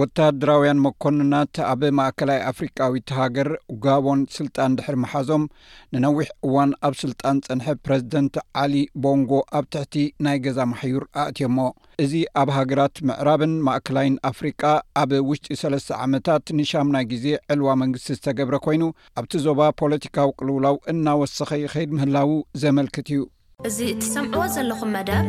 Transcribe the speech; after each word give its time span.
ወታድራውያን 0.00 0.80
መኮንናት 0.86 1.56
ኣብ 1.72 1.82
ማእከላይ 1.98 2.38
ኣፍሪቃዊ 2.50 2.94
ሃገር 3.18 3.48
ጋቦን 3.84 4.20
ስልጣን 4.36 4.74
ድሕሪ 4.78 4.96
መሓዞም 5.04 5.44
ንነዊሕ 5.94 6.26
እዋን 6.46 6.72
ኣብ 6.86 6.94
ስልጣን 7.02 7.36
ጸንሐ 7.46 7.68
ፕረዚደንት 7.86 8.34
ዓሊ 8.62 8.74
ቦንጎ 9.04 9.32
ኣብ 9.58 9.64
ትሕቲ 9.74 9.94
ናይ 10.26 10.38
ገዛ 10.46 10.58
ማሕዩር 10.72 11.04
ኣእትዮሞ 11.22 11.58
እዚ 12.06 12.14
ኣብ 12.42 12.50
ሃገራት 12.58 12.96
ምዕራብን 13.10 13.54
ማእከላይን 13.68 14.18
ኣፍሪቃ 14.32 14.62
ኣብ 15.02 15.12
ውሽጢ 15.30 15.58
ሰለስተ 15.62 15.90
ዓመታት 16.06 16.54
ንሻምናይ 16.60 17.06
ግዜ 17.14 17.26
ዕልዋ 17.54 17.70
መንግስቲ 17.84 18.10
ዝተገብረ 18.18 18.58
ኮይኑ 18.66 18.84
ኣብቲ 19.20 19.34
ዞባ 19.46 19.60
ፖለቲካዊ 19.82 20.30
ቅልውላው 20.40 20.78
እናወሰኸ 20.94 21.50
ይኸይድ 21.64 21.90
ምህላው 21.98 22.32
ዘመልክት 22.64 23.08
እዩ 23.14 23.22
እዚ 23.70 23.78
እትሰምዕዎ 23.94 24.42
ዘለኹም 24.56 24.90
መዳብ 24.98 25.28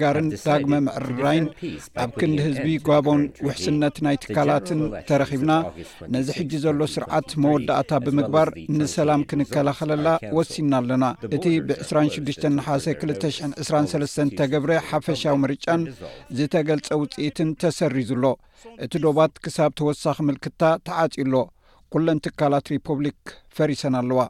ጋርን 0.01 0.27
ዳግመ 0.43 0.73
ምዕርራይን 0.85 1.45
ኣብ 2.03 2.11
ክንዲ 2.19 2.37
ህዝቢ 2.47 2.67
ጓቦን 2.87 3.21
ውሕስነት 3.45 3.95
ናይ 4.05 4.17
ትካላትን 4.23 4.79
ተረኺብና 5.09 5.51
ነዝሕጂ 6.15 6.51
ዘሎ 6.65 6.79
ስርዓት 6.95 7.29
መወዳእታ 7.43 7.91
ብምግባር 8.05 8.49
ንሰላም 8.77 9.23
ክንከላኸለላ 9.31 10.07
ወሲና 10.37 10.73
ኣለና 10.81 11.05
እ 11.35 11.39
ቲ 11.45 11.55
ብ261ሴ 11.69 12.87
223 13.53 14.21
ተገብረ 14.41 14.71
ሓፈሻዊ 14.89 15.37
ምርጫን 15.45 15.83
ዝተገልጸ 16.37 16.89
ውጽኢትን 17.03 17.49
ተሰሪዙሎ 17.63 18.23
እቲ 18.85 18.93
ዶባት 19.05 19.33
ክሳብ 19.45 19.71
ተወሳኺ 19.79 20.17
ምልክታ 20.29 20.61
ተዓጺሎ 20.89 21.33
ኲለን 21.93 22.21
ትካላት 22.25 22.67
ሪፑብሊክ 22.77 23.19
ፈሪሰና 23.57 23.95
ኣለዋ 24.03 24.21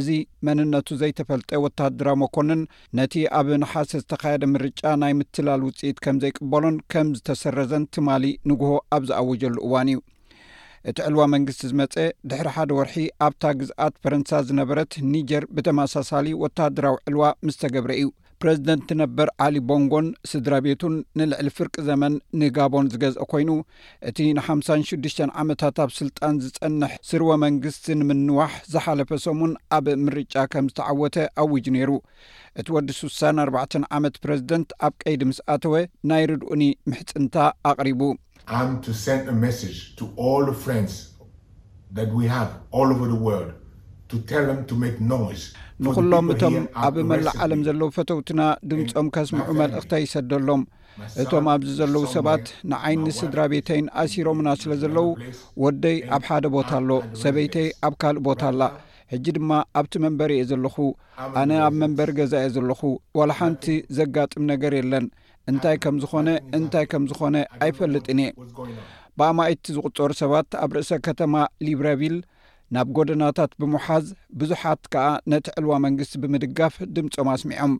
እዚ 0.00 0.08
መንነቱ 0.46 0.88
ዘይተፈልጠ 1.00 1.50
ወታድራ 1.64 2.08
መኮንን 2.20 2.60
ነቲ 2.98 3.14
ኣብ 3.38 3.48
ነሓሰ 3.62 3.90
ዝተካየደ 4.02 4.44
ምርጫ 4.52 4.80
ናይ 5.02 5.12
ምትላል 5.18 5.60
ውፅኢት 5.66 5.98
ከም 6.04 6.18
ዘይቅበሎን 6.22 6.76
ከም 6.92 7.08
ዝተሰረዘን 7.18 7.84
ትማሊ 7.96 8.24
ንግሆ 8.50 8.70
ኣብ 8.96 9.02
ዝኣውጀሉ 9.10 9.56
እዋን 9.66 9.88
እዩ 9.92 10.00
እቲ 10.90 10.98
ዕልዋ 11.08 11.22
መንግስቲ 11.34 11.60
ዝመፀ 11.72 11.96
ድሕሪ 12.30 12.48
ሓደ 12.56 12.70
ወርሒ 12.78 12.96
ኣብታ 13.28 13.42
ግዝኣት 13.58 13.96
ፈረንሳ 14.04 14.30
ዝነበረት 14.48 14.94
ኒጀር 15.12 15.44
ብተመሳሳሊ 15.56 16.34
ወታድራዊ 16.44 16.96
ዕልዋ 17.10 17.26
ምስ 17.46 17.58
ተገብረ 17.62 17.92
እዩ 18.00 18.08
ፕረዚደንት 18.42 18.88
ነበር 19.00 19.28
ዓሊ 19.44 19.56
ቦንጎን 19.70 20.06
ስድራ 20.30 20.54
ቤቱን 20.64 20.94
ንልዕሊ 21.18 21.48
ፍርቂ 21.56 21.74
ዘመን 21.88 22.14
ንጋቦን 22.40 22.88
ዝገዝአ 22.92 23.24
ኰይኑ 23.36 23.50
እቲ 24.08 24.18
ን56ሽ 24.38 25.16
ዓመታት 25.42 25.76
ኣብ 25.84 25.90
ሥልጣን 25.98 26.40
ዝጸንሕ 26.44 26.92
ስርወ 27.10 27.28
መንግስቲ 27.44 27.86
ንምንዋሕ 28.00 28.50
ዝሓለፈ 28.72 29.10
ሰሙን 29.26 29.52
ኣብ 29.78 29.86
ምርጫ 30.06 30.34
ከም 30.54 30.68
ዝተዓወተ 30.72 31.16
ኣውጅ 31.44 31.66
ነይሩ 31.76 31.90
እቲ 32.62 32.66
ወዲ 32.76 32.88
6ሳ4 33.00 33.88
ዓመት 33.98 34.16
ፕረዚደንት 34.26 34.70
ኣብ 34.88 34.94
ቀይዲ 35.04 35.22
ምስ 35.30 35.40
ኣተወ 35.56 35.76
ናይ 36.12 36.24
ርድኡኒ 36.32 36.62
ምሕጽንታ 36.92 37.48
ኣቕሪቡ 37.70 38.14
ንዂሎም 44.20 46.26
እቶም 46.32 46.54
ኣብ 46.86 46.96
መላእ 47.10 47.36
ዓለም 47.44 47.60
ዘለዉ 47.66 47.86
ፈተውትና 47.96 48.40
ድምፆም 48.70 49.06
ከስምዑ 49.14 49.46
መልእኽተ 49.60 49.92
ይሰደሎም 50.04 50.62
እቶም 51.22 51.46
ኣብዚ 51.52 51.68
ዘለዉ 51.80 52.02
ሰባት 52.14 52.44
ንዓይኒ 52.72 53.04
ስድራ 53.18 53.40
ቤተይን 53.52 53.86
ኣሲሮምና 54.02 54.48
ስለ 54.62 54.72
ዘለዉ 54.82 55.06
ወደይ 55.64 55.96
ኣብ 56.16 56.22
ሓደ 56.28 56.44
ቦታ 56.56 56.70
ኣሎ 56.80 56.90
ሰበይተይ 57.22 57.68
ኣብ 57.88 57.94
ካልእ 58.02 58.22
ቦታ 58.26 58.42
ኣላ 58.52 58.62
uh, 58.70 58.74
ሕጂ 59.12 59.24
ድማ 59.36 59.50
ኣብቲ 59.78 59.92
መንበሪ 60.04 60.30
እየ 60.36 60.44
ዘለኹ 60.50 60.76
ኣነ 61.40 61.50
ኣብ 61.66 61.74
መንበሪ 61.82 62.08
ገዛየ 62.18 62.46
ዘለኹ 62.56 62.80
ወላሓንቲ 63.18 63.64
ዘጋጥም 63.98 64.44
ነገር 64.52 64.72
የለን 64.80 65.06
እንታይ 65.50 65.76
ከም 65.84 65.96
ዝኾነ 66.02 66.28
እንታይ 66.58 66.84
ከም 66.92 67.02
ዝኾነ 67.12 67.34
ኣይፈልጥን 67.64 68.18
እየ 68.26 68.30
ብኣማይቲ 69.20 69.64
ዝቝጸሩ 69.76 70.10
ሰባት 70.22 70.48
ኣብ 70.64 70.70
ርእሰ 70.76 70.90
ከተማ 71.08 71.34
ሊብረቢል 71.68 72.16
ናብ 72.74 72.88
ጐደናታት 72.96 73.50
ብምውሓዝ 73.60 74.04
ብዙሓት 74.40 74.80
ከዓ 74.92 75.06
ነቲ 75.32 75.46
ዕልዋ 75.58 75.72
መንግስቲ 75.84 76.14
ብምድጋፍ 76.22 76.74
ድምፆም 76.96 77.28
ኣስሚዖም 77.32 77.72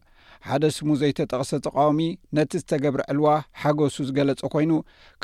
ሓደ 0.48 0.66
ስሙ 0.76 0.88
ዘይተጠቕሰ 1.00 1.50
ጠቃውሚ 1.66 2.00
ነቲ 2.38 2.52
ዝተገብር 2.62 3.02
ዕልዋ 3.12 3.28
ሓገሱ 3.60 3.96
ዝገለጸ 4.08 4.40
ኰይኑ 4.54 4.72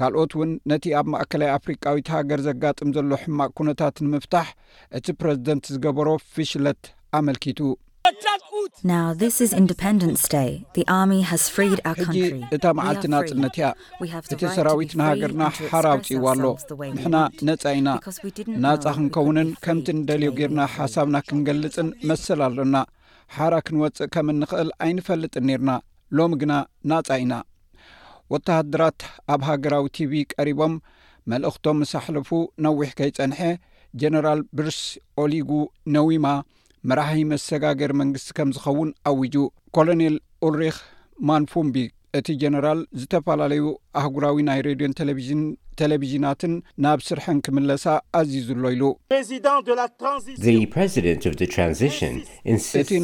ካልኦት 0.03 0.35
እውን 0.37 0.51
ነቲ 0.73 0.85
ኣብ 1.01 1.07
ማእከላይ 1.15 1.51
ኣፍሪቃዊ 1.59 2.01
ተሃገር 2.11 2.43
ዘጋጥም 2.49 2.95
ዘሎ 2.99 3.11
ሕማቅ 3.25 3.51
ኵነታት 3.63 3.99
ንምፍታሕ 4.07 4.49
እቲ 5.01 5.07
ፕረዚደንት 5.21 5.67
ዝገበሮ 5.75 6.09
ፍሽለት 6.35 6.83
ኣመልኪቱ 7.21 7.61
ሕጂ 8.07 9.25
እታ 12.55 12.65
መዓልቲ 12.79 13.05
ናጽነት 13.15 13.55
እያ 14.05 14.19
እቲ 14.35 14.43
ሰራዊትንሃገርና 14.57 15.43
ሓራ 15.73 15.87
ኣውፅዋ 15.97 16.25
ኣሎ 16.33 16.45
ንሕና 16.97 17.17
ነጻ 17.49 17.63
ኢና 17.79 17.89
ናጻ 18.65 18.85
ክንከውንን 18.97 19.49
ከምቲ 19.65 19.87
ንደልዮ 20.01 20.31
ገርና 20.39 20.61
ሓሳብና 20.75 21.17
ክንገልጽን 21.29 21.89
መስል 22.11 22.43
ኣለና 22.49 22.77
ሓራ 23.37 23.55
ክንወጽእ 23.67 24.11
ከም 24.15 24.27
እንኽእል 24.35 24.71
ኣይንፈልጥን 24.85 25.47
ኔርና 25.49 25.71
ሎሚ 26.19 26.33
ግና 26.43 26.53
ናጻ 26.91 27.09
ኢና 27.25 27.35
ወተሃድራት 28.35 29.01
ኣብ 29.33 29.43
ሃገራዊ 29.49 29.85
ቲቪ 29.97 30.13
ቀሪቦም 30.35 30.75
መልእኽቶም 31.33 31.79
ምስ 31.83 31.93
ኣሕለፉ 32.01 32.31
ነዊሕ 32.67 32.91
ከይጸንሐ 33.01 33.39
ጀነራል 34.01 34.41
ብርስ 34.59 34.81
ኦሊጉ 35.23 35.51
ነዊማ 35.97 36.27
መራሒ 36.89 37.21
መሰጋገር 37.33 37.91
መንግስቲ 38.01 38.31
ከም 38.39 38.51
ዝኸውን 38.57 38.91
ኣውጁ 39.13 39.35
ኮሎኔል 39.77 40.17
ኡልሪኽ 40.47 40.77
ማንፉምቢግ 41.29 41.91
እቲ 42.19 42.29
ጀነራል 42.43 42.79
ዝተፈላለዩ 43.01 43.63
ኣህጉራዊ 44.01 44.37
ናይ 44.49 44.59
ሬድዮን 44.67 44.95
ቴሌቪዥናትን 45.81 46.53
ናብ 46.85 47.01
ስርሐን 47.07 47.39
ክምለሳ 47.47 47.85
ኣዚዙሎ 48.19 48.63
ኢሉእቲ 48.77 49.43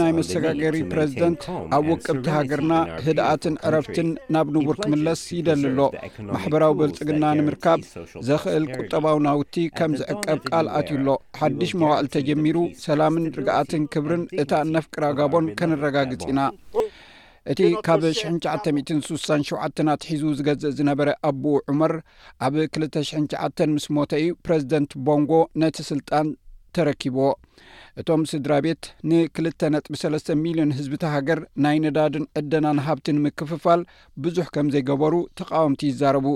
ናይ 0.01 0.13
መሰጋገሪ 0.19 0.79
ፕረዚደንት 0.93 1.45
ኣብ 1.79 1.85
ውቅብቲሃገርና 1.95 2.73
ህደኣትን 3.07 3.57
ዕረፍትን 3.71 4.09
ናብ 4.37 4.49
ንቡር 4.57 4.79
ክምለስ 4.85 5.23
ይደል 5.39 5.65
ሎ 5.81 5.91
ማሕበራዊ 6.33 6.75
በልጽግና 6.81 7.25
ንምርካብ 7.41 7.83
ዘኽእል 8.31 8.67
ቁጠባዊ 8.79 9.19
ናውቲ 9.29 9.55
ከም 9.81 9.95
ዝዕቀብ 10.03 10.41
ቃል 10.51 10.69
ኣትዩሎ 10.81 11.09
ሓድሽ 11.43 11.73
መዋዕል 11.83 12.09
ተጀሚሩ 12.17 12.57
ሰላምን 12.87 13.29
ርግኣትን 13.39 13.85
ክብርን 13.95 14.25
እታ 14.45 14.51
እነፍ 14.69 14.89
ቅራጋቦን 14.97 15.53
ከንረጋግጽ 15.61 16.25
ኢና 16.33 16.41
እቲ 17.53 17.61
ካብ 17.87 17.99
967 18.05 19.81
ትሒዙ 20.03 20.23
ዝገዝእ 20.37 20.75
ዝነበረ 20.77 21.09
ኣቡ 21.29 21.43
ዑመር 21.71 21.93
ኣብ 22.47 22.55
29 22.61 23.73
ምስ 23.73 23.85
ሞተ 23.97 24.13
ዩ 24.23 24.27
ፕረዚደንት 24.47 24.93
ቦንጎ 25.07 25.33
ነቲ 25.63 25.77
ስልጣን 25.89 26.29
ተረኪብዎ 26.77 27.25
እቶም 28.03 28.23
ስድራ 28.31 28.53
ቤት 28.67 28.83
ን2ጥሰስሚልዮን 29.11 30.71
ህዝብታ 30.79 31.05
ሃገር 31.17 31.41
ናይ 31.67 31.77
ነዳድን 31.87 32.25
ዕደናንሃብቲ 32.41 33.07
ንምክፍፋል 33.19 33.83
ብዙሕ 34.23 34.47
ከም 34.55 34.71
ዘይገበሩ 34.77 35.13
ተቃወምቲ 35.41 35.83
ይዛረቡ 35.91 36.27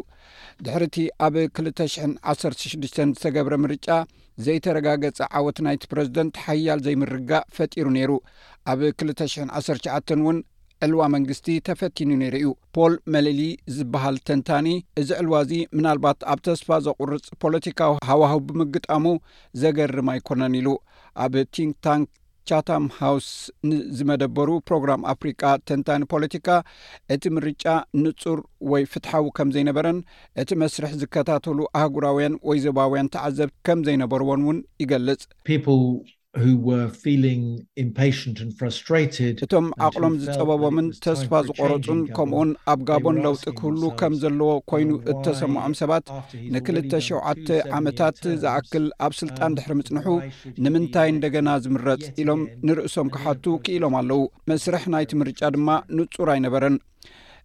ድሕሪ 0.66 0.84
እቲ 0.90 0.98
ኣብ 1.28 1.36
216 1.62 3.02
ዝተገብረ 3.22 3.54
ምርጫ 3.64 3.88
ዘይተረጋገፀ 4.46 5.18
ዓወት 5.40 5.58
ናይቲ 5.68 5.82
ፕረዚደንት 5.94 6.36
ሓያል 6.44 6.82
ዘይምርጋእ 6.88 7.48
ፈጢሩ 7.56 7.86
ነይሩ 7.98 8.10
ኣብ 8.74 8.80
219 9.06 10.16
እውን 10.22 10.38
ዕልዋ 10.86 11.02
መንግስቲ 11.14 11.46
ተፈቲኑ 11.68 12.10
ነይሩ 12.20 12.34
እዩ 12.40 12.48
ፖል 12.74 12.92
መሊሊ 13.14 13.40
ዝበሃል 13.76 14.16
ተንታኒ 14.28 14.66
እዚ 15.00 15.08
ዕልዋ 15.20 15.34
እዚ 15.44 15.52
ምናልባት 15.76 16.18
ኣብ 16.32 16.38
ተስፋ 16.46 16.68
ዘቝርጽ 16.86 17.24
ፖለቲካዊ 17.44 17.92
ሃዋህው 18.08 18.40
ብምግጣሙ 18.48 19.04
ዘገርማ 19.62 20.08
ኣይኮነን 20.16 20.54
ኢሉ 20.60 20.68
ኣብ 21.24 21.34
ቲንታንክ 21.56 22.06
ቻታም 22.50 22.84
ሃውስ 23.00 23.26
ንዝመደበሩ 23.68 24.48
ፕሮግራም 24.70 25.02
ኣፍሪካ 25.14 25.42
ተንታኒ 25.70 26.02
ፖለቲካ 26.14 26.46
እቲ 27.14 27.24
ምርጫ 27.38 27.64
ንጹር 28.04 28.38
ወይ 28.72 28.84
ፍትሓዊ 28.92 29.24
ከም 29.38 29.50
ዘይነበረን 29.56 29.98
እቲ 30.42 30.48
መስርሕ 30.64 30.94
ዝከታተሉ 31.00 31.58
ኣህጉራውያን 31.80 32.36
ወይ 32.50 32.60
ዘባውያን 32.66 33.10
ተዓዘብ 33.16 33.50
ከም 33.68 33.82
ዘይነበርዎን 33.88 34.42
እውን 34.46 34.60
ይገልጽ 34.84 35.24
እቶም 39.44 39.66
ኣቅሎም 39.86 40.14
ዝፀበቦምን 40.24 40.88
ተስፋ 41.04 41.30
ዝቆረፁን 41.46 42.00
ከምኡውን 42.16 42.50
ኣብ 42.72 42.80
ጋቦን 42.88 43.20
ለውጢ 43.24 43.44
ክህሉ 43.58 43.82
ከም 44.00 44.14
ዘለዎ 44.22 44.50
ኮይኑ 44.70 44.90
እተሰማዖም 45.12 45.74
ሰባት 45.80 46.06
ን2ልሸ 46.56 47.08
ዓመታት 47.78 48.20
ዝኣክል 48.42 48.86
ኣብ 49.06 49.14
ስልጣን 49.20 49.50
um, 49.50 49.56
ድሕሪ 49.58 49.72
ምፅንሑ 49.80 50.06
ንምንታይ 50.66 51.08
እንደገና 51.14 51.48
ዝምረፅ 51.66 52.04
ኢሎም 52.24 52.42
ንርእሶም 52.66 53.10
ክሓቱ 53.16 53.44
ክኢሎም 53.66 53.96
ኣለዉ 54.02 54.20
መስርሕ 54.52 54.84
ናይቲ 54.96 55.12
ምርጫ 55.22 55.40
ድማ 55.56 55.68
ንፁር 55.98 56.28
ኣይነበረን 56.34 56.76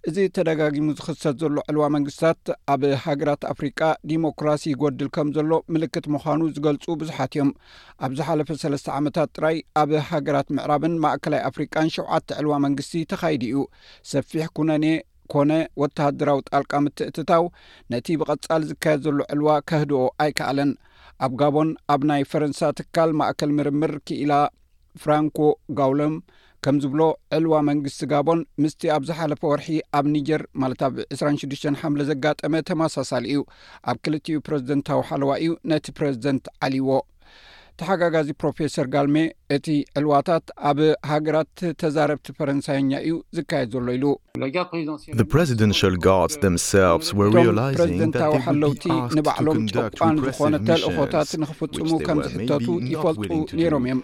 እዚ 0.10 0.18
ተደጋጊሙ 0.36 0.88
ዝኽሰት 1.00 1.36
ዘሎ 1.42 1.58
ዕልዋ 1.72 1.84
መንግስትታት 1.96 2.42
ኣብ 2.74 2.82
ሃገራት 3.04 3.44
ኣፍሪቃ 3.52 3.80
ዲሞክራሲ 4.12 4.64
ጐድል 4.82 5.10
ከም 5.16 5.28
ዘሎ 5.36 5.52
ምልክት 5.74 6.06
ምዃኑ 6.14 6.42
ዝገልፁ 6.56 6.84
ብዙሓት 7.02 7.32
እዮም 7.36 7.52
ኣብዝ 8.08 8.20
ሓለፈ 8.30 8.50
ሰለስተ 8.64 8.88
ዓመታት 8.98 9.30
ጥራይ 9.38 9.56
ኣብ 9.82 9.92
ሃገራት 10.10 10.50
ምዕራብን 10.58 10.96
ማእከላይ 11.06 11.42
ኣፍሪቃን 11.52 11.92
ሸተ 11.96 12.30
ዕልዋ 12.42 12.56
መንግስቲ 12.66 12.94
ተኻይዲ 13.14 13.46
እዩ 13.52 13.62
ሰፊሕ 14.14 14.48
ኩነኔ 14.60 14.86
ኮነ 15.36 15.52
ወተሃደራዊ 15.84 16.40
ጣልቃ 16.52 16.72
ምትእትታው 16.88 17.44
ነቲ 17.94 18.08
ብቐጻሊ 18.22 18.62
ዝካየድ 18.72 19.00
ዘሎ 19.08 19.20
ዕልዋ 19.36 19.50
ካህድኦ 19.70 20.02
ኣይከኣለን 20.26 20.72
ኣብ 21.28 21.32
ጋቦን 21.44 21.70
ኣብ 21.96 22.02
ናይ 22.12 22.24
ፈረንሳ 22.34 22.60
ትካል 22.80 23.12
ማእከል 23.22 23.54
ምርምር 23.60 23.94
ክኢላ 24.10 24.34
ፍራንኮ 25.04 25.40
ጋውሎም 25.80 26.16
ከም 26.66 26.78
ዝብሎ 26.84 27.02
ዕልዋ 27.36 27.54
መንግስቲ 27.70 28.02
ጋቦን 28.12 28.42
ምስቲ 28.64 28.84
ኣብ 28.96 29.02
ዝሓለፈ 29.10 29.42
ወርሒ 29.52 29.68
ኣብ 29.98 30.06
ኒጀር 30.16 30.42
ማለት 30.62 30.82
ኣብ 30.88 30.94
26 31.16 31.66
ሓለ 31.82 32.00
ዘጋጠመ 32.10 32.54
ተመሳሳሊ 32.70 33.26
እዩ 33.34 33.42
ኣብ 33.92 33.98
ክልቲ 34.08 34.28
ፕረዝደንታዊ 34.48 35.00
ሓለዋ 35.10 35.32
እዩ 35.44 35.52
ነቲ 35.72 35.86
ፕረዝደንት 35.98 36.46
ዓሊይዎ 36.68 36.92
ተሓጋጋዚ 37.82 38.28
ፕሮፌሰር 38.42 38.88
ጋልሜ 38.94 39.18
እቲ 39.58 39.68
ዕልዋታት 40.00 40.46
ኣብ 40.70 40.80
ሃገራት 41.12 41.56
ተዛረብቲ 41.82 42.28
ፈረንሳይኛ 42.38 42.92
እዩ 43.08 43.16
ዝካየድ 43.38 43.70
ዘሎ 43.76 43.88
ኢሉ 43.98 44.06
ረዚደንታዊ 47.82 48.34
ሓለውቲ 48.46 48.84
ንባዕሎም 49.18 49.60
ጨቋን 49.74 50.16
ዝኾነ 50.26 50.54
ተልእኾታት 50.70 51.32
ንክፍፅሙ 51.42 51.92
ከምዝሕተቱ 52.08 52.68
ይፈልጡ 52.94 53.30
ነይሮም 53.60 53.86
እዮም 53.88 54.02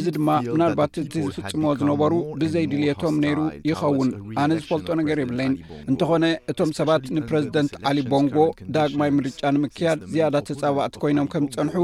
እዚ 0.00 0.06
ድማ 0.16 0.28
ምናልባት 0.54 0.96
እቲ 1.04 1.14
ዝፍፅሞ 1.36 1.64
ዝነበሩ 1.82 2.12
ብዘይድልቶም 2.40 3.18
ነይሩ 3.26 3.38
ይኸውን 3.70 4.10
ኣነ 4.44 4.50
ዝፈልጦ 4.62 4.88
ነገር 5.02 5.20
የብለይን 5.24 5.54
እንተኾነ 5.92 6.24
እቶም 6.52 6.72
ሰባት 6.80 7.06
ንፕረዚደንት 7.18 7.72
ዓሊ 7.90 7.98
ቦንጎ 8.14 8.36
ዳግማይ 8.78 9.12
ምርጫ 9.20 9.40
ንምክያድ 9.58 10.02
ዝያዳ 10.14 10.36
ተፃባእቲ 10.50 10.94
ኮይኖም 11.04 11.30
ከም 11.34 11.46
ዝፀንሑ 11.54 11.76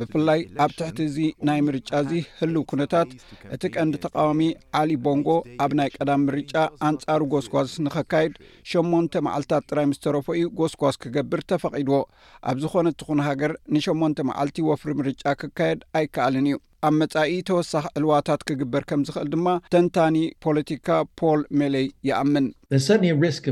ብፍላይ 0.00 0.40
ኣብ 0.66 0.70
ትሕቲ 0.80 0.98
እዚ 1.10 1.18
ናይ 1.50 1.60
ምርጫ 1.68 1.90
እዚ 2.04 2.12
ህል 2.40 2.56
ኩነታት 2.70 3.10
እቲ 3.54 3.62
ቀንዲ 3.76 3.94
ተቃዋሚ 4.04 4.40
ዓሊ 4.80 4.90
ቦንጎ 5.06 5.28
ኣብ 5.64 5.72
ናይ 5.78 5.90
ቀዳም 5.96 6.22
ምርጫ 6.28 6.54
ኣንጻሪ 6.88 7.22
ጎስጓስ 7.34 7.72
ንኸካይድ 7.86 8.34
8ሞንተ 8.74 9.22
መዓልትታት 9.26 9.66
ጥራይ 9.70 9.86
ምስተረፈ 9.92 10.26
ዩ 10.42 10.50
ጎስጓስ 10.60 10.98
ክገብር 11.04 11.42
ተፈቒድዎ 11.52 12.00
ኣብ 12.50 12.56
ዝኾነ 12.64 12.86
እትኹን 12.94 13.22
ሃገር 13.28 13.54
ን8ንተ 13.78 14.18
መዓልቲ 14.30 14.58
ወፍሪ 14.70 14.92
ምርጫ 15.00 15.22
ክካየድ 15.42 15.82
ኣይከኣልን 16.00 16.48
እዩ 16.50 16.58
ኣብ 16.86 16.94
መጻኢ 17.00 17.32
ተወሳኺ 17.48 17.84
ዕልዋታት 17.98 18.40
ክግበር 18.48 18.82
ከም 18.90 19.02
ዝኽእል 19.08 19.28
ድማ 19.34 19.48
ተንታኒ 19.74 20.16
ፖለቲካ 20.44 20.88
ፖል 21.18 21.40
ሜለይ 21.58 21.84
ይኣምን 22.08 22.46
ብርግፅ 22.74 23.46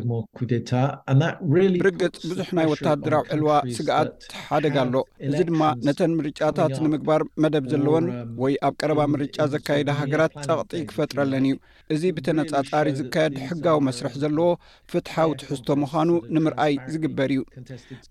ብዙሕ 2.28 2.48
ናይ 2.58 2.66
ወታድራዊ 2.70 3.22
ዕልዋ 3.34 3.50
ስግኣት 3.76 4.12
ሓደጋ 4.46 4.76
ኣሎ 4.84 4.94
እዚ 5.26 5.38
ድማ 5.48 5.62
ነተን 5.86 6.12
ምርጫታት 6.18 6.74
ንምግባር 6.84 7.22
መደብ 7.42 7.64
ዘለወን 7.72 8.06
um, 8.12 8.16
ወይ 8.42 8.54
ኣብ 8.66 8.74
ቀረባ 8.80 9.00
ምርጫ 9.14 9.36
ዘካየዳ 9.54 9.90
ሃገራት 10.00 10.32
ጠቕጢ 10.46 10.80
ክፈጥረለን 10.90 11.46
እዩ 11.50 11.54
እዚ 11.96 12.02
ብተነፃጻሪ 12.16 12.88
ዝካየድ 13.00 13.36
ሕጋዊ 13.48 13.78
መስርሕ 13.88 14.14
ዘለዎ 14.22 14.48
ፍትሓዊ 14.92 15.30
ትሕዝቶ 15.42 15.68
ምዃኑ 15.82 16.10
ንምርኣይ 16.36 16.74
ዝግበር 16.92 17.30
እዩ 17.36 17.42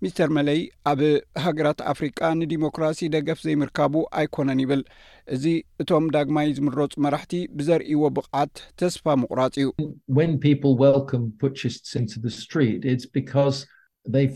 ሚስተር 0.04 0.30
መለይ 0.38 0.60
ኣብ 0.92 1.00
ሃገራት 1.46 1.80
ኣፍሪቃ 1.94 2.18
ንዲሞክራሲ 2.42 3.10
ደገፍ 3.16 3.40
ዘይምርካቡ 3.48 3.94
ኣይኮነን 4.22 4.62
ይብል 4.64 4.82
እዚ 5.34 5.44
እቶም 5.82 6.04
ዳግማይ 6.14 6.48
ዝምረፁ 6.58 6.92
መራሕቲ 7.04 7.32
ብዘርእዎ 7.58 8.02
ብቕዓት 8.16 8.54
ተስፋ 8.80 9.04
ምቁራፅ 9.22 9.54
እዩ 9.62 9.68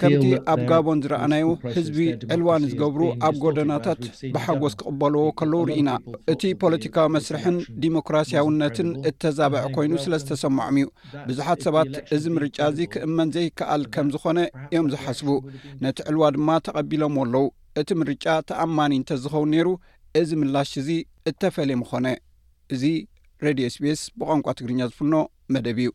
ከምቲ 0.01 0.29
ኣብ 0.53 0.61
ጋቦን 0.71 0.99
ዝረኣናዩ 1.05 1.47
ህዝቢ 1.77 1.99
ዕልዋንዝገብሩ 2.35 3.03
ኣብ 3.27 3.37
ጎደናታት 3.45 4.03
ብሓጎስ 4.35 4.75
ክቅበልዎ 4.81 5.23
ከለዉ 5.39 5.61
ርኢኢና 5.71 5.91
እቲ 6.33 6.43
ፖለቲካዊ 6.63 7.07
መስርሕን 7.15 7.57
ዲሞክራስያውነትን 7.85 8.91
እተዛበዐ 9.11 9.63
ኮይኑ 9.77 9.93
uh, 9.99 10.03
ስለዝተሰማዖም 10.05 10.77
እዩ 10.83 10.89
ብዙሓት 11.29 11.63
ሰባት 11.67 11.93
እዚ 12.17 12.25
ምርጫ 12.37 12.59
እዚ 12.75 12.81
ክእመን 12.95 13.33
ዘይከኣል 13.37 13.85
ከምዝኮነ 13.97 14.41
እዮም 14.73 14.91
ዝሓስቡ 14.95 15.31
ነቲ 15.87 15.99
ዕልዋ 16.11 16.29
ድማ 16.37 16.51
ተቐቢሎም 16.69 17.17
ኣኣለዉ 17.25 17.47
እቲ 17.81 17.91
ምርጫ 18.01 18.27
ተኣማኒ 18.49 18.93
እንተ 19.01 19.11
ዝኸውን 19.23 19.51
ነይሩ 19.55 19.69
እዚ 20.19 20.31
ምላሽ 20.41 20.71
እዚ 20.81 20.89
እተፈለም 21.31 21.81
ኾነ 21.91 22.07
እዚ 22.75 22.83
ሬድዮ 23.45 23.67
ስፔስ 23.75 24.01
ብቋንቋ 24.19 24.47
ትግርኛ 24.59 24.81
ዝፍልኖ 24.91 25.15
መደብ 25.55 25.79
እዩ 25.85 25.91